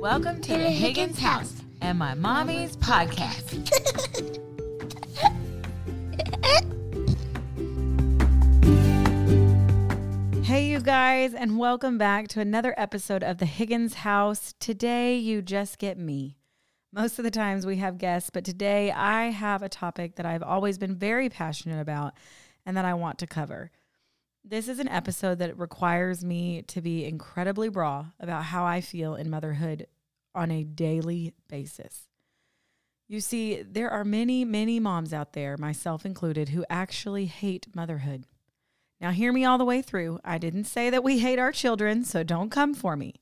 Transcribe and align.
Welcome 0.00 0.40
to 0.42 0.52
the 0.52 0.70
Higgins 0.70 1.18
House 1.18 1.60
and 1.80 1.98
my 1.98 2.14
mommy's 2.14 2.76
podcast. 2.76 3.66
Hey, 10.44 10.70
you 10.70 10.78
guys, 10.78 11.34
and 11.34 11.58
welcome 11.58 11.98
back 11.98 12.28
to 12.28 12.40
another 12.40 12.74
episode 12.76 13.24
of 13.24 13.38
the 13.38 13.46
Higgins 13.46 13.94
House. 13.94 14.54
Today, 14.60 15.16
you 15.16 15.42
just 15.42 15.78
get 15.78 15.98
me. 15.98 16.36
Most 16.92 17.18
of 17.18 17.24
the 17.24 17.30
times 17.32 17.66
we 17.66 17.78
have 17.78 17.98
guests, 17.98 18.30
but 18.30 18.44
today 18.44 18.92
I 18.92 19.30
have 19.30 19.64
a 19.64 19.68
topic 19.68 20.14
that 20.14 20.26
I've 20.26 20.44
always 20.44 20.78
been 20.78 20.94
very 20.94 21.28
passionate 21.28 21.80
about 21.80 22.14
and 22.64 22.76
that 22.76 22.84
I 22.84 22.94
want 22.94 23.18
to 23.18 23.26
cover. 23.26 23.72
This 24.50 24.66
is 24.66 24.78
an 24.78 24.88
episode 24.88 25.40
that 25.40 25.58
requires 25.58 26.24
me 26.24 26.62
to 26.68 26.80
be 26.80 27.04
incredibly 27.04 27.68
raw 27.68 28.06
about 28.18 28.44
how 28.44 28.64
I 28.64 28.80
feel 28.80 29.14
in 29.14 29.28
motherhood 29.28 29.86
on 30.34 30.50
a 30.50 30.64
daily 30.64 31.34
basis. 31.48 32.08
You 33.08 33.20
see, 33.20 33.60
there 33.60 33.90
are 33.90 34.06
many, 34.06 34.46
many 34.46 34.80
moms 34.80 35.12
out 35.12 35.34
there, 35.34 35.58
myself 35.58 36.06
included, 36.06 36.48
who 36.48 36.64
actually 36.70 37.26
hate 37.26 37.66
motherhood. 37.74 38.24
Now, 39.02 39.10
hear 39.10 39.34
me 39.34 39.44
all 39.44 39.58
the 39.58 39.66
way 39.66 39.82
through. 39.82 40.18
I 40.24 40.38
didn't 40.38 40.64
say 40.64 40.88
that 40.88 41.04
we 41.04 41.18
hate 41.18 41.38
our 41.38 41.52
children, 41.52 42.02
so 42.02 42.22
don't 42.22 42.48
come 42.48 42.72
for 42.72 42.96
me. 42.96 43.16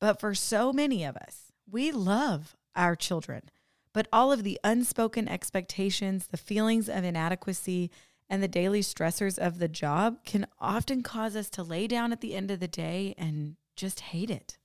But 0.00 0.18
for 0.18 0.34
so 0.34 0.72
many 0.72 1.04
of 1.04 1.16
us, 1.16 1.52
we 1.70 1.92
love 1.92 2.56
our 2.74 2.96
children. 2.96 3.42
But 3.92 4.08
all 4.12 4.32
of 4.32 4.42
the 4.42 4.58
unspoken 4.64 5.28
expectations, 5.28 6.26
the 6.26 6.36
feelings 6.36 6.88
of 6.88 7.04
inadequacy, 7.04 7.92
and 8.30 8.40
the 8.40 8.48
daily 8.48 8.80
stressors 8.80 9.36
of 9.36 9.58
the 9.58 9.68
job 9.68 10.24
can 10.24 10.46
often 10.60 11.02
cause 11.02 11.34
us 11.34 11.50
to 11.50 11.64
lay 11.64 11.88
down 11.88 12.12
at 12.12 12.20
the 12.20 12.34
end 12.34 12.50
of 12.50 12.60
the 12.60 12.68
day 12.68 13.12
and 13.18 13.56
just 13.74 14.00
hate 14.00 14.30
it. 14.30 14.56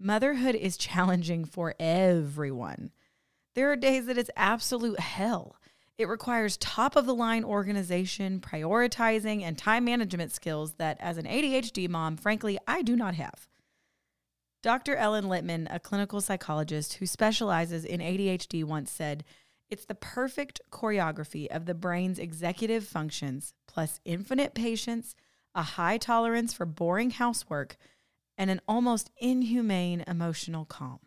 Motherhood 0.00 0.54
is 0.54 0.78
challenging 0.78 1.44
for 1.44 1.74
everyone. 1.78 2.90
There 3.54 3.70
are 3.70 3.76
days 3.76 4.06
that 4.06 4.16
it's 4.16 4.30
absolute 4.36 4.98
hell. 4.98 5.56
It 5.98 6.08
requires 6.08 6.56
top 6.56 6.96
of 6.96 7.04
the 7.04 7.14
line 7.14 7.44
organization, 7.44 8.40
prioritizing, 8.40 9.42
and 9.42 9.58
time 9.58 9.84
management 9.84 10.32
skills 10.32 10.72
that, 10.74 10.96
as 10.98 11.18
an 11.18 11.26
ADHD 11.26 11.88
mom, 11.90 12.16
frankly, 12.16 12.58
I 12.66 12.80
do 12.80 12.96
not 12.96 13.14
have. 13.14 13.46
Dr. 14.62 14.96
Ellen 14.96 15.26
Littman, 15.26 15.66
a 15.70 15.78
clinical 15.78 16.22
psychologist 16.22 16.94
who 16.94 17.06
specializes 17.06 17.84
in 17.84 18.00
ADHD, 18.00 18.64
once 18.64 18.90
said, 18.90 19.24
It's 19.72 19.86
the 19.86 19.94
perfect 19.94 20.60
choreography 20.70 21.46
of 21.46 21.64
the 21.64 21.72
brain's 21.72 22.18
executive 22.18 22.86
functions, 22.86 23.54
plus 23.66 24.00
infinite 24.04 24.52
patience, 24.52 25.14
a 25.54 25.62
high 25.62 25.96
tolerance 25.96 26.52
for 26.52 26.66
boring 26.66 27.08
housework, 27.08 27.78
and 28.36 28.50
an 28.50 28.60
almost 28.68 29.10
inhumane 29.16 30.04
emotional 30.06 30.66
calm. 30.66 30.98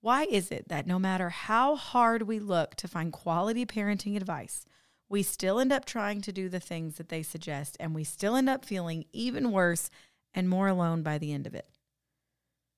Why 0.00 0.26
is 0.30 0.52
it 0.52 0.68
that 0.68 0.86
no 0.86 1.00
matter 1.00 1.30
how 1.30 1.74
hard 1.74 2.22
we 2.22 2.38
look 2.38 2.76
to 2.76 2.86
find 2.86 3.12
quality 3.12 3.66
parenting 3.66 4.16
advice, 4.16 4.64
we 5.08 5.24
still 5.24 5.58
end 5.58 5.72
up 5.72 5.84
trying 5.84 6.20
to 6.20 6.32
do 6.32 6.48
the 6.48 6.60
things 6.60 6.98
that 6.98 7.08
they 7.08 7.24
suggest 7.24 7.76
and 7.80 7.96
we 7.96 8.04
still 8.04 8.36
end 8.36 8.48
up 8.48 8.64
feeling 8.64 9.06
even 9.12 9.50
worse 9.50 9.90
and 10.32 10.48
more 10.48 10.68
alone 10.68 11.02
by 11.02 11.18
the 11.18 11.32
end 11.32 11.48
of 11.48 11.56
it? 11.56 11.66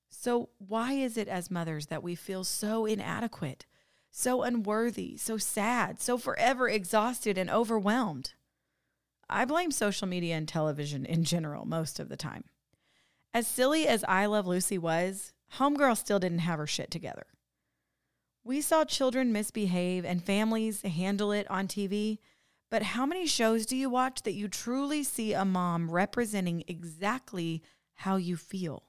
So, 0.09 0.49
why 0.57 0.93
is 0.93 1.15
it 1.15 1.27
as 1.27 1.51
mothers 1.51 1.85
that 1.87 2.01
we 2.01 2.15
feel 2.15 2.43
so 2.43 2.87
inadequate, 2.87 3.67
so 4.15 4.43
unworthy, 4.43 5.17
so 5.17 5.37
sad, 5.37 5.99
so 5.99 6.17
forever 6.17 6.69
exhausted 6.69 7.37
and 7.37 7.49
overwhelmed? 7.49 8.33
I 9.27 9.43
blame 9.45 9.71
social 9.71 10.07
media 10.07 10.35
and 10.35 10.47
television 10.47 11.05
in 11.05 11.23
general 11.23 11.65
most 11.65 11.99
of 11.99 12.09
the 12.09 12.15
time. 12.15 12.43
As 13.33 13.47
silly 13.47 13.87
as 13.87 14.03
I 14.07 14.27
Love 14.27 14.45
Lucy 14.45 14.77
was, 14.77 15.33
Homegirl 15.57 15.97
still 15.97 16.19
didn't 16.19 16.39
have 16.39 16.59
her 16.59 16.67
shit 16.67 16.91
together. 16.91 17.25
We 18.43 18.61
saw 18.61 18.85
children 18.85 19.33
misbehave 19.33 20.05
and 20.05 20.23
families 20.23 20.83
handle 20.83 21.31
it 21.31 21.49
on 21.49 21.67
TV, 21.67 22.19
but 22.69 22.83
how 22.83 23.07
many 23.07 23.25
shows 23.25 23.65
do 23.65 23.75
you 23.75 23.89
watch 23.89 24.21
that 24.23 24.33
you 24.33 24.47
truly 24.47 25.03
see 25.03 25.33
a 25.33 25.45
mom 25.45 25.89
representing 25.89 26.63
exactly 26.67 27.63
how 27.95 28.17
you 28.17 28.37
feel? 28.37 28.83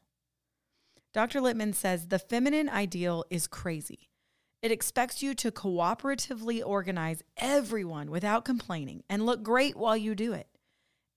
Dr. 1.14 1.40
Littman 1.40 1.74
says 1.74 2.08
the 2.08 2.18
feminine 2.18 2.68
ideal 2.68 3.24
is 3.30 3.46
crazy. 3.46 4.10
It 4.64 4.72
expects 4.72 5.22
you 5.22 5.34
to 5.34 5.52
cooperatively 5.52 6.62
organize 6.64 7.22
everyone 7.36 8.10
without 8.10 8.46
complaining 8.46 9.04
and 9.10 9.26
look 9.26 9.42
great 9.42 9.76
while 9.76 9.94
you 9.94 10.14
do 10.14 10.32
it. 10.32 10.48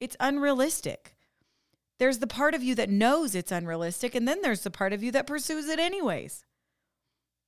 It's 0.02 0.18
unrealistic. 0.20 1.16
There's 1.98 2.18
the 2.18 2.28
part 2.28 2.54
of 2.56 2.62
you 2.62 2.76
that 2.76 2.90
knows 2.90 3.36
it's 3.36 3.54
unrealistic, 3.54 4.16
and 4.16 4.28
then 4.28 4.42
there's 4.42 4.64
the 4.64 4.70
part 4.70 4.92
of 4.92 5.02
you 5.02 5.14
that 5.14 5.28
pursues 5.28 5.70
it 5.70 5.80
anyways. 5.80 6.44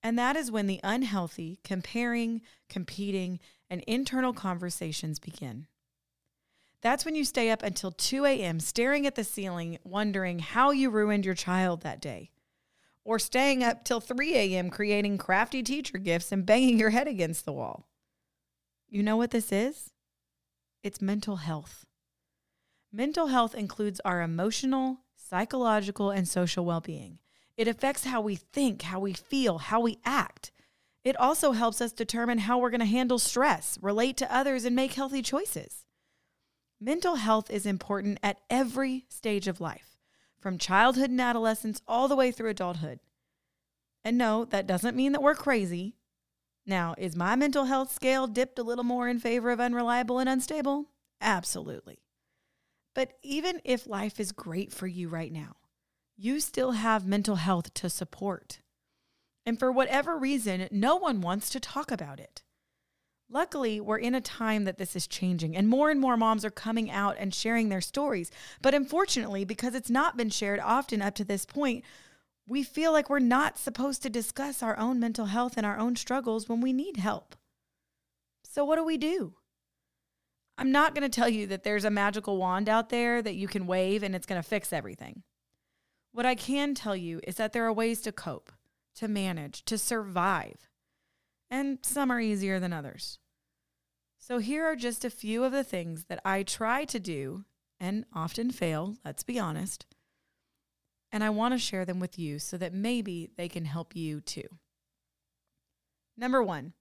And 0.02 0.18
that 0.18 0.38
is 0.38 0.50
when 0.50 0.68
the 0.68 0.80
unhealthy, 0.86 1.60
comparing, 1.66 2.44
competing, 2.70 3.42
and 3.70 3.84
internal 3.86 4.32
conversations 4.32 5.20
begin. 5.20 5.68
That's 6.82 7.04
when 7.04 7.16
you 7.16 7.26
stay 7.26 7.50
up 7.50 7.62
until 7.62 7.92
2 7.92 8.24
a.m. 8.24 8.62
staring 8.62 9.06
at 9.06 9.16
the 9.16 9.26
ceiling, 9.26 9.80
wondering 9.84 10.40
how 10.40 10.72
you 10.72 10.92
ruined 10.92 11.26
your 11.26 11.36
child 11.36 11.82
that 11.82 12.00
day. 12.00 12.32
Or 13.10 13.18
staying 13.18 13.64
up 13.64 13.84
till 13.84 14.02
3 14.02 14.36
a.m. 14.36 14.70
creating 14.70 15.18
crafty 15.18 15.64
teacher 15.64 15.98
gifts 15.98 16.32
and 16.32 16.46
banging 16.46 16.78
your 16.78 16.92
head 16.92 17.08
against 17.08 17.44
the 17.44 17.52
wall. 17.52 17.88
You 18.88 19.02
know 19.02 19.18
what 19.18 19.32
this 19.32 19.52
is? 19.52 19.90
It's 20.84 21.02
mental 21.02 21.38
health. 21.38 21.88
Mental 22.94 23.26
health 23.26 23.56
includes 23.56 24.00
our 24.06 24.22
emotional, 24.22 25.00
psychological, 25.16 26.12
and 26.12 26.28
social 26.28 26.66
well 26.66 26.82
being. 26.82 27.18
It 27.58 27.68
affects 27.68 28.04
how 28.04 28.22
we 28.22 28.36
think, 28.36 28.84
how 28.84 29.00
we 29.00 29.14
feel, 29.14 29.58
how 29.58 29.80
we 29.80 29.98
act. 30.06 30.52
It 31.04 31.20
also 31.20 31.54
helps 31.54 31.82
us 31.82 31.92
determine 31.92 32.38
how 32.38 32.60
we're 32.60 32.70
going 32.70 32.80
to 32.80 32.86
handle 32.86 33.18
stress, 33.18 33.80
relate 33.82 34.18
to 34.18 34.32
others, 34.32 34.66
and 34.66 34.76
make 34.76 34.94
healthy 34.94 35.24
choices. 35.24 35.84
Mental 36.80 37.16
health 37.16 37.50
is 37.50 37.66
important 37.66 38.20
at 38.22 38.38
every 38.52 39.06
stage 39.10 39.48
of 39.48 39.60
life, 39.60 39.89
from 40.40 40.58
childhood 40.58 41.10
and 41.10 41.22
adolescence 41.22 41.82
all 41.88 42.08
the 42.08 42.16
way 42.16 42.32
through 42.32 42.50
adulthood. 42.50 43.00
And 44.04 44.18
no, 44.18 44.46
that 44.46 44.68
doesn't 44.68 44.96
mean 44.96 45.12
that 45.12 45.22
we're 45.22 45.36
crazy. 45.36 45.96
Now, 46.66 46.96
is 46.98 47.16
my 47.16 47.36
mental 47.36 47.66
health 47.66 47.92
scale 47.92 48.28
dipped 48.28 48.60
a 48.60 48.64
little 48.64 48.84
more 48.84 49.08
in 49.08 49.20
favor 49.20 49.52
of 49.52 49.60
unreliable 49.60 50.20
and 50.20 50.30
unstable? 50.30 50.86
Absolutely. 51.20 52.00
But 52.96 53.14
even 53.22 53.62
if 53.64 53.88
life 53.88 54.20
is 54.20 54.32
great 54.32 54.72
for 54.72 54.88
you 54.88 55.10
right 55.10 55.32
now, 55.32 55.58
you 56.18 56.40
still 56.40 56.72
have 56.72 57.08
mental 57.08 57.36
health 57.36 57.74
to 57.76 57.90
support. 57.90 58.60
And 59.46 59.58
for 59.58 59.72
whatever 59.72 60.18
reason, 60.18 60.68
no 60.72 60.96
one 60.96 61.22
wants 61.22 61.50
to 61.52 61.60
talk 61.60 61.92
about 61.92 62.20
it. 62.20 62.44
Luckily, 63.32 63.80
we're 63.80 64.00
in 64.00 64.16
a 64.16 64.22
time 64.22 64.64
that 64.64 64.80
this 64.80 64.96
is 64.96 65.06
changing, 65.06 65.56
and 65.56 65.68
more 65.68 65.92
and 65.92 66.00
more 66.00 66.18
moms 66.18 66.44
are 66.44 66.50
coming 66.50 66.90
out 66.90 67.16
and 67.20 67.34
sharing 67.34 67.70
their 67.70 67.82
stories. 67.82 68.32
But 68.62 68.74
unfortunately, 68.74 69.46
because 69.46 69.76
it's 69.76 69.90
not 69.90 70.18
been 70.18 70.32
shared 70.32 70.60
often 70.60 71.02
up 71.02 71.14
to 71.16 71.24
this 71.24 71.46
point, 71.46 71.84
we 72.48 72.64
feel 72.64 72.92
like 72.92 73.08
we're 73.08 73.20
not 73.20 73.60
supposed 73.60 74.02
to 74.02 74.10
discuss 74.10 74.64
our 74.64 74.78
own 74.80 75.00
mental 75.00 75.28
health 75.28 75.54
and 75.58 75.66
our 75.66 75.78
own 75.78 75.96
struggles 75.96 76.50
when 76.50 76.60
we 76.60 76.74
need 76.74 76.98
help. 76.98 77.36
So, 78.44 78.66
what 78.66 78.78
do 78.78 78.84
we 78.84 78.98
do? 78.98 79.36
I'm 80.58 80.72
not 80.72 80.96
going 80.96 81.10
to 81.10 81.16
tell 81.16 81.30
you 81.30 81.46
that 81.48 81.64
there's 81.64 81.86
a 81.86 81.92
magical 81.92 82.38
wand 82.38 82.68
out 82.68 82.90
there 82.90 83.22
that 83.22 83.36
you 83.36 83.48
can 83.48 83.68
wave 83.68 84.02
and 84.02 84.16
it's 84.16 84.26
going 84.26 84.42
to 84.42 84.48
fix 84.48 84.74
everything. 84.74 85.22
What 86.12 86.26
I 86.26 86.34
can 86.34 86.74
tell 86.74 86.96
you 86.96 87.22
is 87.26 87.36
that 87.36 87.54
there 87.54 87.66
are 87.66 87.72
ways 87.72 88.02
to 88.02 88.12
cope, 88.12 88.52
to 88.96 89.08
manage, 89.08 89.64
to 89.66 89.78
survive. 89.78 90.69
And 91.50 91.80
some 91.82 92.12
are 92.12 92.20
easier 92.20 92.60
than 92.60 92.74
others. 92.74 93.20
So 94.18 94.38
here 94.38 94.66
are 94.66 94.76
just 94.76 95.06
a 95.06 95.10
few 95.10 95.44
of 95.44 95.52
the 95.52 95.64
things 95.64 96.06
that 96.06 96.22
I 96.24 96.44
try 96.44 96.86
to 96.86 97.00
do 97.00 97.46
and 97.80 98.06
often 98.14 98.52
fail, 98.52 98.98
let's 99.04 99.24
be 99.24 99.40
honest. 99.40 99.86
And 101.12 101.24
I 101.24 101.30
want 101.30 101.54
to 101.54 101.58
share 101.58 101.86
them 101.86 102.00
with 102.00 102.20
you 102.20 102.38
so 102.38 102.58
that 102.58 102.74
maybe 102.74 103.32
they 103.38 103.48
can 103.48 103.66
help 103.66 103.96
you 103.96 104.22
too. 104.22 104.48
Number 106.16 106.44
one, 106.44 106.74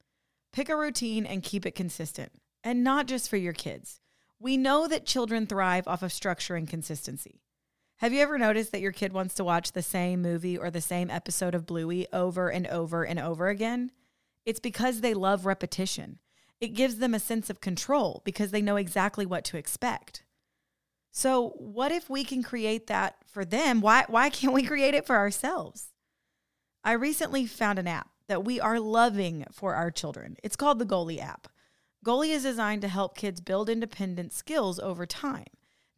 pick 0.52 0.68
a 0.68 0.76
routine 0.76 1.24
and 1.24 1.42
keep 1.42 1.64
it 1.64 1.74
consistent 1.74 2.32
and 2.64 2.84
not 2.84 3.06
just 3.06 3.30
for 3.30 3.36
your 3.36 3.52
kids. 3.52 4.00
We 4.40 4.56
know 4.56 4.86
that 4.88 5.06
children 5.06 5.46
thrive 5.46 5.88
off 5.88 6.02
of 6.02 6.12
structure 6.12 6.56
and 6.56 6.68
consistency. 6.68 7.40
Have 7.96 8.12
you 8.12 8.20
ever 8.20 8.38
noticed 8.38 8.72
that 8.72 8.80
your 8.80 8.92
kid 8.92 9.12
wants 9.12 9.34
to 9.34 9.44
watch 9.44 9.72
the 9.72 9.82
same 9.82 10.22
movie 10.22 10.58
or 10.58 10.70
the 10.70 10.80
same 10.80 11.10
episode 11.10 11.54
of 11.54 11.66
Bluey 11.66 12.06
over 12.12 12.48
and 12.48 12.66
over 12.66 13.04
and 13.04 13.18
over 13.18 13.48
again? 13.48 13.90
It's 14.48 14.60
because 14.60 15.02
they 15.02 15.12
love 15.12 15.44
repetition. 15.44 16.20
It 16.58 16.68
gives 16.68 16.96
them 16.96 17.12
a 17.12 17.20
sense 17.20 17.50
of 17.50 17.60
control 17.60 18.22
because 18.24 18.50
they 18.50 18.62
know 18.62 18.76
exactly 18.76 19.26
what 19.26 19.44
to 19.44 19.58
expect. 19.58 20.24
So, 21.10 21.50
what 21.58 21.92
if 21.92 22.08
we 22.08 22.24
can 22.24 22.42
create 22.42 22.86
that 22.86 23.16
for 23.26 23.44
them? 23.44 23.82
Why, 23.82 24.06
why 24.08 24.30
can't 24.30 24.54
we 24.54 24.62
create 24.62 24.94
it 24.94 25.06
for 25.06 25.16
ourselves? 25.16 25.88
I 26.82 26.92
recently 26.92 27.44
found 27.44 27.78
an 27.78 27.86
app 27.86 28.08
that 28.26 28.42
we 28.42 28.58
are 28.58 28.80
loving 28.80 29.44
for 29.52 29.74
our 29.74 29.90
children. 29.90 30.38
It's 30.42 30.56
called 30.56 30.78
the 30.78 30.86
Goally 30.86 31.20
app. 31.20 31.48
Goally 32.02 32.30
is 32.30 32.44
designed 32.44 32.80
to 32.80 32.88
help 32.88 33.18
kids 33.18 33.42
build 33.42 33.68
independent 33.68 34.32
skills 34.32 34.78
over 34.78 35.04
time. 35.04 35.44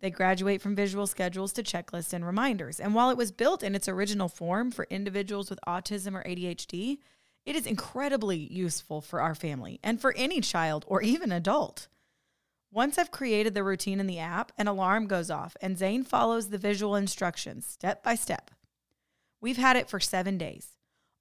They 0.00 0.10
graduate 0.10 0.60
from 0.60 0.74
visual 0.74 1.06
schedules 1.06 1.52
to 1.52 1.62
checklists 1.62 2.12
and 2.12 2.26
reminders. 2.26 2.80
And 2.80 2.96
while 2.96 3.10
it 3.10 3.16
was 3.16 3.30
built 3.30 3.62
in 3.62 3.76
its 3.76 3.88
original 3.88 4.28
form 4.28 4.72
for 4.72 4.88
individuals 4.90 5.50
with 5.50 5.60
autism 5.68 6.16
or 6.16 6.24
ADHD, 6.24 6.98
it 7.46 7.56
is 7.56 7.66
incredibly 7.66 8.36
useful 8.36 9.00
for 9.00 9.20
our 9.20 9.34
family 9.34 9.80
and 9.82 10.00
for 10.00 10.14
any 10.16 10.40
child 10.40 10.84
or 10.86 11.02
even 11.02 11.32
adult. 11.32 11.88
Once 12.72 12.98
I've 12.98 13.10
created 13.10 13.54
the 13.54 13.64
routine 13.64 13.98
in 13.98 14.06
the 14.06 14.18
app, 14.18 14.52
an 14.56 14.68
alarm 14.68 15.06
goes 15.06 15.30
off 15.30 15.56
and 15.60 15.76
Zane 15.76 16.04
follows 16.04 16.48
the 16.48 16.58
visual 16.58 16.94
instructions 16.94 17.66
step 17.66 18.02
by 18.02 18.14
step. 18.14 18.50
We've 19.40 19.56
had 19.56 19.76
it 19.76 19.88
for 19.88 19.98
seven 19.98 20.38
days. 20.38 20.76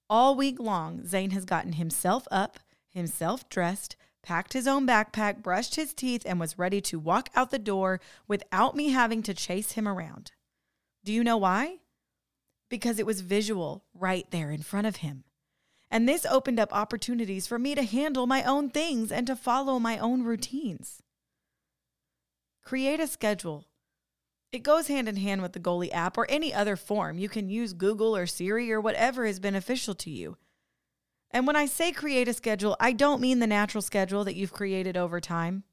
All 0.08 0.36
week 0.36 0.60
long, 0.60 1.06
Zane 1.06 1.30
has 1.30 1.44
gotten 1.44 1.72
himself 1.74 2.28
up, 2.30 2.58
himself 2.88 3.48
dressed, 3.48 3.96
packed 4.22 4.52
his 4.52 4.66
own 4.66 4.86
backpack, 4.86 5.42
brushed 5.42 5.76
his 5.76 5.94
teeth, 5.94 6.22
and 6.26 6.38
was 6.38 6.58
ready 6.58 6.80
to 6.82 6.98
walk 6.98 7.30
out 7.34 7.50
the 7.50 7.58
door 7.58 8.00
without 8.28 8.76
me 8.76 8.90
having 8.90 9.22
to 9.22 9.34
chase 9.34 9.72
him 9.72 9.88
around. 9.88 10.32
Do 11.04 11.12
you 11.12 11.24
know 11.24 11.38
why? 11.38 11.78
Because 12.68 12.98
it 12.98 13.06
was 13.06 13.22
visual 13.22 13.84
right 13.94 14.30
there 14.30 14.50
in 14.50 14.62
front 14.62 14.86
of 14.86 14.96
him. 14.96 15.24
And 15.90 16.08
this 16.08 16.24
opened 16.24 16.60
up 16.60 16.72
opportunities 16.72 17.46
for 17.46 17.58
me 17.58 17.74
to 17.74 17.82
handle 17.82 18.26
my 18.26 18.44
own 18.44 18.70
things 18.70 19.10
and 19.10 19.26
to 19.26 19.34
follow 19.34 19.78
my 19.78 19.98
own 19.98 20.22
routines. 20.22 21.02
Create 22.62 23.00
a 23.00 23.08
schedule. 23.08 23.66
It 24.52 24.62
goes 24.62 24.88
hand 24.88 25.08
in 25.08 25.16
hand 25.16 25.42
with 25.42 25.52
the 25.52 25.60
Goally 25.60 25.92
app 25.92 26.16
or 26.16 26.30
any 26.30 26.54
other 26.54 26.76
form. 26.76 27.18
You 27.18 27.28
can 27.28 27.48
use 27.48 27.72
Google 27.72 28.16
or 28.16 28.26
Siri 28.26 28.70
or 28.70 28.80
whatever 28.80 29.24
is 29.24 29.40
beneficial 29.40 29.94
to 29.96 30.10
you. 30.10 30.36
And 31.30 31.46
when 31.46 31.56
I 31.56 31.66
say 31.66 31.92
create 31.92 32.28
a 32.28 32.32
schedule, 32.32 32.76
I 32.80 32.92
don't 32.92 33.20
mean 33.20 33.38
the 33.38 33.46
natural 33.46 33.82
schedule 33.82 34.24
that 34.24 34.34
you've 34.34 34.52
created 34.52 34.96
over 34.96 35.20
time. 35.20 35.64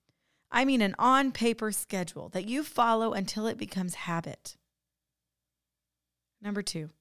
I 0.51 0.65
mean 0.65 0.81
an 0.81 0.95
on 0.97 1.31
paper 1.31 1.71
schedule 1.71 2.29
that 2.29 2.47
you 2.47 2.63
follow 2.63 3.13
until 3.13 3.47
it 3.47 3.57
becomes 3.57 3.95
habit. 3.95 4.55
Number 6.41 6.61
two, 6.61 6.91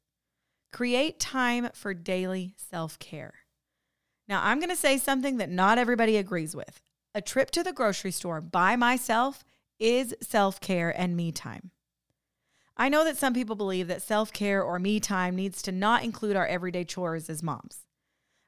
create 0.77 1.19
time 1.19 1.71
for 1.73 1.95
daily 1.95 2.53
self 2.59 2.99
care. 2.99 3.33
Now, 4.29 4.43
I'm 4.45 4.59
going 4.59 4.69
to 4.69 4.77
say 4.77 4.99
something 4.99 5.39
that 5.39 5.49
not 5.49 5.79
everybody 5.79 6.19
agrees 6.19 6.55
with. 6.55 6.83
A 7.15 7.23
trip 7.23 7.51
to 7.53 7.63
the 7.63 7.73
grocery 7.73 8.11
store 8.11 8.43
by 8.43 8.77
myself 8.77 9.43
is 9.79 10.15
self 10.21 10.61
care 10.61 10.91
and 10.91 11.17
me 11.17 11.33
time. 11.33 11.71
I 12.77 12.91
know 12.91 13.05
that 13.05 13.17
some 13.17 13.33
people 13.33 13.57
believe 13.57 13.89
that 13.89 14.03
self 14.03 14.35
care 14.35 14.63
or 14.63 14.79
me 14.79 15.01
time 15.01 15.35
needs 15.35 15.63
to 15.63 15.73
not 15.73 16.05
include 16.05 16.37
our 16.37 16.47
everyday 16.47 16.85
chores 16.85 17.31
as 17.31 17.43
moms. 17.43 17.87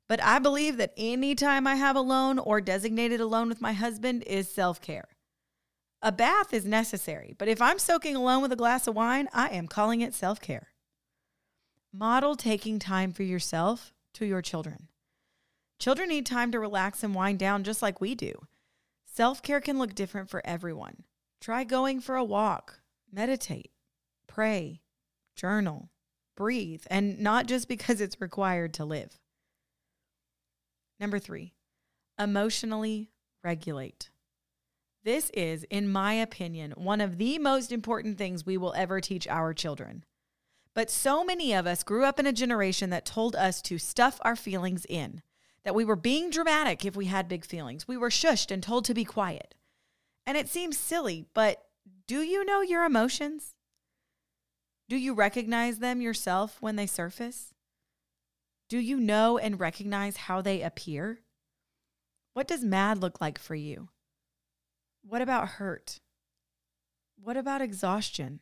But 0.06 0.22
I 0.22 0.38
believe 0.38 0.76
that 0.76 0.92
any 0.98 1.34
time 1.34 1.66
I 1.66 1.76
have 1.76 1.96
alone 1.96 2.38
or 2.38 2.60
designated 2.60 3.20
alone 3.20 3.48
with 3.48 3.62
my 3.62 3.72
husband 3.72 4.22
is 4.26 4.52
self 4.52 4.82
care. 4.82 5.08
A 6.02 6.12
bath 6.12 6.52
is 6.52 6.66
necessary, 6.66 7.34
but 7.38 7.48
if 7.48 7.62
I'm 7.62 7.78
soaking 7.78 8.16
alone 8.16 8.42
with 8.42 8.52
a 8.52 8.56
glass 8.56 8.86
of 8.86 8.94
wine, 8.94 9.30
I 9.32 9.48
am 9.48 9.66
calling 9.66 10.02
it 10.02 10.12
self 10.12 10.42
care. 10.42 10.74
Model 11.92 12.36
taking 12.36 12.78
time 12.78 13.12
for 13.12 13.22
yourself 13.22 13.94
to 14.12 14.26
your 14.26 14.42
children. 14.42 14.88
Children 15.78 16.10
need 16.10 16.26
time 16.26 16.52
to 16.52 16.60
relax 16.60 17.02
and 17.02 17.14
wind 17.14 17.38
down 17.38 17.64
just 17.64 17.80
like 17.80 17.98
we 18.00 18.14
do. 18.14 18.32
Self 19.06 19.42
care 19.42 19.60
can 19.60 19.78
look 19.78 19.94
different 19.94 20.28
for 20.28 20.42
everyone. 20.44 21.04
Try 21.40 21.64
going 21.64 22.00
for 22.00 22.14
a 22.16 22.24
walk, 22.24 22.80
meditate, 23.10 23.70
pray, 24.26 24.82
journal, 25.34 25.88
breathe, 26.36 26.82
and 26.90 27.20
not 27.20 27.46
just 27.46 27.68
because 27.68 28.02
it's 28.02 28.20
required 28.20 28.74
to 28.74 28.84
live. 28.84 29.18
Number 31.00 31.18
three, 31.18 31.54
emotionally 32.18 33.12
regulate. 33.42 34.10
This 35.04 35.30
is, 35.30 35.64
in 35.70 35.90
my 35.90 36.12
opinion, 36.12 36.72
one 36.72 37.00
of 37.00 37.16
the 37.16 37.38
most 37.38 37.72
important 37.72 38.18
things 38.18 38.44
we 38.44 38.58
will 38.58 38.74
ever 38.76 39.00
teach 39.00 39.26
our 39.26 39.54
children. 39.54 40.04
But 40.78 40.90
so 40.92 41.24
many 41.24 41.52
of 41.54 41.66
us 41.66 41.82
grew 41.82 42.04
up 42.04 42.20
in 42.20 42.26
a 42.26 42.32
generation 42.32 42.90
that 42.90 43.04
told 43.04 43.34
us 43.34 43.60
to 43.62 43.78
stuff 43.78 44.20
our 44.22 44.36
feelings 44.36 44.86
in, 44.88 45.22
that 45.64 45.74
we 45.74 45.84
were 45.84 45.96
being 45.96 46.30
dramatic 46.30 46.84
if 46.84 46.94
we 46.94 47.06
had 47.06 47.26
big 47.26 47.44
feelings. 47.44 47.88
We 47.88 47.96
were 47.96 48.10
shushed 48.10 48.52
and 48.52 48.62
told 48.62 48.84
to 48.84 48.94
be 48.94 49.04
quiet. 49.04 49.56
And 50.24 50.38
it 50.38 50.48
seems 50.48 50.78
silly, 50.78 51.26
but 51.34 51.64
do 52.06 52.20
you 52.20 52.44
know 52.44 52.60
your 52.60 52.84
emotions? 52.84 53.56
Do 54.88 54.96
you 54.96 55.14
recognize 55.14 55.80
them 55.80 56.00
yourself 56.00 56.58
when 56.60 56.76
they 56.76 56.86
surface? 56.86 57.52
Do 58.68 58.78
you 58.78 59.00
know 59.00 59.36
and 59.36 59.58
recognize 59.58 60.16
how 60.16 60.42
they 60.42 60.62
appear? 60.62 61.22
What 62.34 62.46
does 62.46 62.62
mad 62.62 62.98
look 62.98 63.20
like 63.20 63.40
for 63.40 63.56
you? 63.56 63.88
What 65.02 65.22
about 65.22 65.48
hurt? 65.48 65.98
What 67.20 67.36
about 67.36 67.62
exhaustion? 67.62 68.38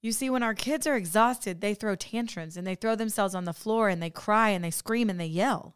You 0.00 0.12
see, 0.12 0.30
when 0.30 0.42
our 0.42 0.54
kids 0.54 0.86
are 0.86 0.96
exhausted, 0.96 1.60
they 1.60 1.74
throw 1.74 1.96
tantrums 1.96 2.56
and 2.56 2.66
they 2.66 2.76
throw 2.76 2.94
themselves 2.94 3.34
on 3.34 3.44
the 3.44 3.52
floor 3.52 3.88
and 3.88 4.02
they 4.02 4.10
cry 4.10 4.50
and 4.50 4.64
they 4.64 4.70
scream 4.70 5.10
and 5.10 5.18
they 5.18 5.26
yell. 5.26 5.74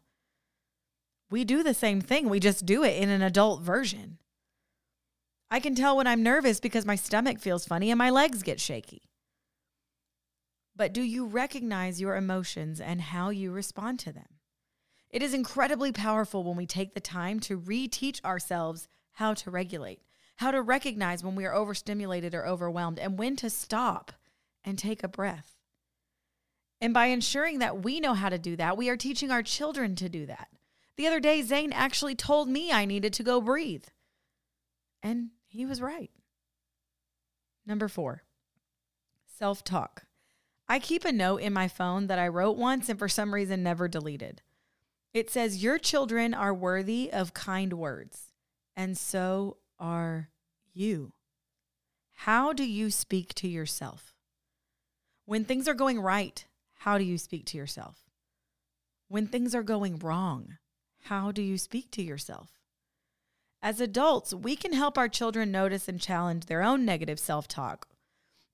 We 1.29 1.43
do 1.43 1.63
the 1.63 1.73
same 1.73 1.99
thing, 1.99 2.29
we 2.29 2.39
just 2.39 2.65
do 2.65 2.83
it 2.83 3.01
in 3.01 3.09
an 3.09 3.21
adult 3.21 3.61
version. 3.61 4.19
I 5.49 5.59
can 5.59 5.75
tell 5.75 5.97
when 5.97 6.07
I'm 6.07 6.23
nervous 6.23 6.59
because 6.59 6.85
my 6.85 6.95
stomach 6.95 7.39
feels 7.39 7.65
funny 7.65 7.91
and 7.91 7.97
my 7.97 8.09
legs 8.09 8.43
get 8.43 8.59
shaky. 8.59 9.09
But 10.75 10.93
do 10.93 11.01
you 11.01 11.25
recognize 11.25 12.01
your 12.01 12.15
emotions 12.15 12.79
and 12.79 13.01
how 13.01 13.29
you 13.29 13.51
respond 13.51 13.99
to 13.99 14.13
them? 14.13 14.39
It 15.09 15.21
is 15.21 15.33
incredibly 15.33 15.91
powerful 15.91 16.43
when 16.43 16.57
we 16.57 16.65
take 16.65 16.95
the 16.95 16.99
time 16.99 17.39
to 17.41 17.59
reteach 17.59 18.23
ourselves 18.23 18.87
how 19.11 19.35
to 19.35 19.51
regulate, 19.51 20.01
how 20.37 20.51
to 20.51 20.61
recognize 20.61 21.23
when 21.23 21.35
we 21.35 21.45
are 21.45 21.53
overstimulated 21.53 22.33
or 22.33 22.45
overwhelmed, 22.45 22.99
and 22.99 23.17
when 23.17 23.35
to 23.37 23.49
stop 23.49 24.13
and 24.63 24.77
take 24.77 25.03
a 25.03 25.07
breath. 25.07 25.57
And 26.81 26.93
by 26.93 27.07
ensuring 27.07 27.59
that 27.59 27.83
we 27.83 27.99
know 27.99 28.13
how 28.13 28.29
to 28.29 28.37
do 28.37 28.55
that, 28.57 28.77
we 28.77 28.89
are 28.89 28.97
teaching 28.97 29.31
our 29.31 29.43
children 29.43 29.95
to 29.95 30.09
do 30.09 30.25
that. 30.25 30.49
The 30.97 31.07
other 31.07 31.19
day, 31.19 31.41
Zane 31.41 31.71
actually 31.71 32.15
told 32.15 32.49
me 32.49 32.71
I 32.71 32.85
needed 32.85 33.13
to 33.13 33.23
go 33.23 33.41
breathe. 33.41 33.85
And 35.01 35.29
he 35.47 35.65
was 35.65 35.81
right. 35.81 36.11
Number 37.65 37.87
four, 37.87 38.23
self 39.25 39.63
talk. 39.63 40.03
I 40.67 40.79
keep 40.79 41.05
a 41.05 41.11
note 41.11 41.37
in 41.37 41.53
my 41.53 41.67
phone 41.67 42.07
that 42.07 42.19
I 42.19 42.27
wrote 42.27 42.57
once 42.57 42.89
and 42.89 42.97
for 42.97 43.09
some 43.09 43.33
reason 43.33 43.63
never 43.63 43.87
deleted. 43.87 44.41
It 45.13 45.29
says, 45.29 45.63
Your 45.63 45.77
children 45.77 46.33
are 46.33 46.53
worthy 46.53 47.11
of 47.11 47.33
kind 47.33 47.73
words, 47.73 48.33
and 48.75 48.97
so 48.97 49.57
are 49.79 50.29
you. 50.73 51.13
How 52.11 52.53
do 52.53 52.63
you 52.63 52.89
speak 52.89 53.33
to 53.35 53.47
yourself? 53.47 54.15
When 55.25 55.45
things 55.45 55.67
are 55.67 55.73
going 55.73 55.99
right, 55.99 56.45
how 56.79 56.97
do 56.97 57.03
you 57.03 57.17
speak 57.17 57.45
to 57.47 57.57
yourself? 57.57 58.03
When 59.07 59.27
things 59.27 59.53
are 59.55 59.63
going 59.63 59.99
wrong, 59.99 60.57
how 61.03 61.31
do 61.31 61.41
you 61.41 61.57
speak 61.57 61.91
to 61.91 62.01
yourself? 62.01 62.59
As 63.61 63.79
adults, 63.79 64.33
we 64.33 64.55
can 64.55 64.73
help 64.73 64.97
our 64.97 65.07
children 65.07 65.51
notice 65.51 65.87
and 65.87 65.99
challenge 65.99 66.45
their 66.45 66.61
own 66.61 66.83
negative 66.83 67.19
self 67.19 67.47
talk 67.47 67.87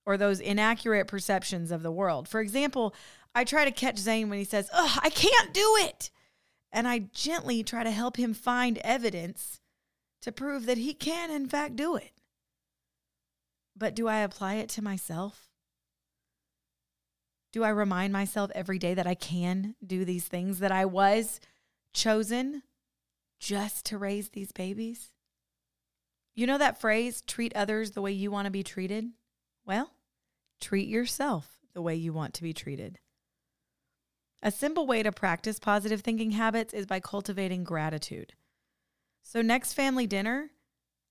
or 0.05 0.17
those 0.17 0.39
inaccurate 0.39 1.05
perceptions 1.07 1.71
of 1.71 1.83
the 1.83 1.91
world. 1.91 2.27
For 2.27 2.41
example, 2.41 2.93
I 3.33 3.43
try 3.43 3.65
to 3.65 3.71
catch 3.71 3.97
Zane 3.97 4.29
when 4.29 4.39
he 4.39 4.45
says, 4.45 4.69
Oh, 4.73 4.97
I 5.01 5.09
can't 5.09 5.53
do 5.53 5.75
it. 5.79 6.11
And 6.71 6.87
I 6.87 7.09
gently 7.13 7.63
try 7.63 7.83
to 7.83 7.91
help 7.91 8.17
him 8.17 8.33
find 8.33 8.77
evidence 8.79 9.59
to 10.21 10.31
prove 10.31 10.65
that 10.65 10.77
he 10.77 10.93
can, 10.93 11.31
in 11.31 11.47
fact, 11.47 11.75
do 11.75 11.95
it. 11.95 12.11
But 13.75 13.95
do 13.95 14.07
I 14.07 14.19
apply 14.19 14.55
it 14.55 14.69
to 14.69 14.81
myself? 14.81 15.49
Do 17.51 17.63
I 17.63 17.69
remind 17.69 18.13
myself 18.13 18.51
every 18.53 18.77
day 18.77 18.93
that 18.93 19.07
I 19.07 19.15
can 19.15 19.75
do 19.85 20.05
these 20.05 20.25
things, 20.25 20.59
that 20.59 20.71
I 20.71 20.85
was 20.85 21.39
chosen 21.93 22.63
just 23.39 23.85
to 23.87 23.97
raise 23.97 24.29
these 24.29 24.51
babies? 24.51 25.11
You 26.35 26.45
know 26.45 26.57
that 26.57 26.79
phrase, 26.79 27.21
treat 27.21 27.55
others 27.55 27.91
the 27.91 28.01
way 28.01 28.11
you 28.11 28.29
want 28.31 28.45
to 28.45 28.51
be 28.51 28.63
treated? 28.63 29.09
Well, 29.65 29.91
treat 30.61 30.87
yourself 30.87 31.57
the 31.73 31.81
way 31.81 31.95
you 31.95 32.13
want 32.13 32.33
to 32.35 32.43
be 32.43 32.53
treated. 32.53 32.99
A 34.41 34.51
simple 34.51 34.85
way 34.85 35.03
to 35.03 35.11
practice 35.11 35.59
positive 35.59 36.01
thinking 36.01 36.31
habits 36.31 36.73
is 36.73 36.85
by 36.85 36.99
cultivating 36.99 37.63
gratitude. 37.63 38.33
So, 39.23 39.41
next 39.41 39.73
family 39.73 40.07
dinner, 40.07 40.51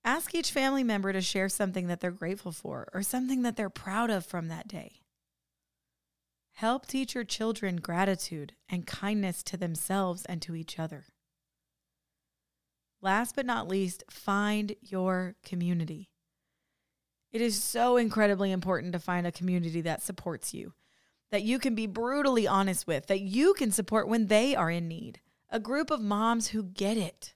ask 0.05 0.35
each 0.35 0.51
family 0.51 0.83
member 0.83 1.13
to 1.13 1.21
share 1.21 1.49
something 1.49 1.87
that 1.87 2.01
they're 2.01 2.11
grateful 2.11 2.53
for 2.53 2.89
or 2.93 3.03
something 3.03 3.43
that 3.43 3.57
they're 3.57 3.71
proud 3.71 4.11
of 4.11 4.27
from 4.27 4.49
that 4.49 4.69
day. 4.69 5.01
Help 6.55 6.87
teach 6.87 7.15
your 7.15 7.25
children 7.25 7.77
gratitude 7.77 8.55
and 8.69 8.87
kindness 8.87 9.45
to 9.45 9.57
themselves 9.57 10.25
and 10.25 10.43
to 10.43 10.57
each 10.57 10.79
other. 10.79 11.07
Last 13.01 13.37
but 13.37 13.47
not 13.47 13.69
least, 13.69 14.03
find 14.11 14.75
your 14.83 15.37
community. 15.45 16.11
It 17.31 17.41
is 17.41 17.63
so 17.63 17.97
incredibly 17.97 18.51
important 18.51 18.93
to 18.95 18.99
find 18.99 19.27
a 19.27 19.33
community 19.33 19.83
that 19.83 20.03
supports 20.03 20.53
you, 20.53 20.73
that 21.31 21.43
you 21.43 21.59
can 21.59 21.75
be 21.75 21.87
brutally 21.87 22.49
honest 22.49 22.87
with, 22.87 23.07
that 23.07 23.21
you 23.21 23.55
can 23.55 23.71
support 23.71 24.09
when 24.09 24.27
they 24.27 24.57
are 24.57 24.71
in 24.71 24.89
need. 24.89 25.21
A 25.51 25.61
group 25.61 25.91
of 25.91 26.01
moms 26.01 26.49
who 26.49 26.63
get 26.65 26.97
it. 26.97 27.35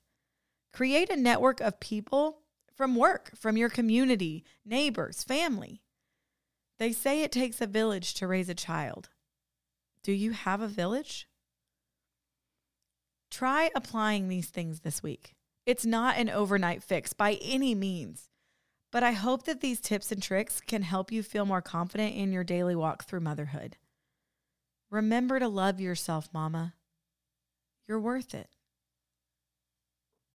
Create 0.72 1.10
a 1.10 1.16
network 1.16 1.60
of 1.60 1.80
people 1.80 2.38
from 2.74 2.96
work, 2.96 3.32
from 3.36 3.56
your 3.56 3.68
community, 3.68 4.44
neighbors, 4.64 5.22
family. 5.22 5.82
They 6.78 6.92
say 6.92 7.22
it 7.22 7.30
takes 7.30 7.60
a 7.60 7.66
village 7.66 8.14
to 8.14 8.26
raise 8.26 8.48
a 8.48 8.54
child. 8.54 9.10
Do 10.02 10.12
you 10.12 10.32
have 10.32 10.60
a 10.60 10.68
village? 10.68 11.28
Try 13.30 13.70
applying 13.74 14.28
these 14.28 14.48
things 14.48 14.80
this 14.80 15.02
week. 15.02 15.34
It's 15.64 15.86
not 15.86 16.16
an 16.16 16.28
overnight 16.28 16.82
fix 16.82 17.12
by 17.12 17.38
any 17.42 17.74
means, 17.74 18.30
but 18.90 19.02
I 19.02 19.12
hope 19.12 19.44
that 19.44 19.60
these 19.60 19.80
tips 19.80 20.10
and 20.10 20.22
tricks 20.22 20.60
can 20.60 20.82
help 20.82 21.12
you 21.12 21.22
feel 21.22 21.46
more 21.46 21.62
confident 21.62 22.16
in 22.16 22.32
your 22.32 22.44
daily 22.44 22.74
walk 22.74 23.04
through 23.04 23.20
motherhood. 23.20 23.76
Remember 24.90 25.38
to 25.38 25.48
love 25.48 25.80
yourself, 25.80 26.28
Mama. 26.34 26.74
You're 27.86 28.00
worth 28.00 28.34
it. 28.34 28.48